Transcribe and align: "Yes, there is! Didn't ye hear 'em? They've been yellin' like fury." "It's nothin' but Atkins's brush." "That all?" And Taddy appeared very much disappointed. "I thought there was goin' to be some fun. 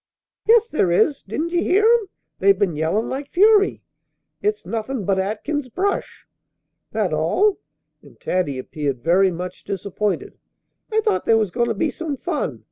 "Yes, 0.47 0.67
there 0.67 0.89
is! 0.91 1.21
Didn't 1.21 1.51
ye 1.51 1.61
hear 1.61 1.83
'em? 1.85 2.07
They've 2.39 2.57
been 2.57 2.75
yellin' 2.75 3.07
like 3.07 3.29
fury." 3.29 3.83
"It's 4.41 4.65
nothin' 4.65 5.05
but 5.05 5.19
Atkins's 5.19 5.69
brush." 5.69 6.27
"That 6.91 7.13
all?" 7.13 7.59
And 8.01 8.19
Taddy 8.19 8.57
appeared 8.57 9.03
very 9.03 9.29
much 9.31 9.63
disappointed. 9.63 10.39
"I 10.91 11.01
thought 11.01 11.25
there 11.25 11.37
was 11.37 11.51
goin' 11.51 11.67
to 11.67 11.75
be 11.75 11.91
some 11.91 12.17
fun. 12.17 12.59